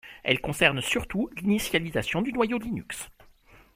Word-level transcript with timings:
Elles 0.23 0.41
concernent 0.41 0.81
surtout 0.81 1.29
l'initialisation 1.37 2.23
du 2.23 2.33
noyau 2.33 2.57
Linux. 2.57 3.07